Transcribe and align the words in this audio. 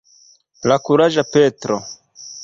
La 0.71 0.77
kuraĝa 0.87 1.23
Petro. 1.35 1.77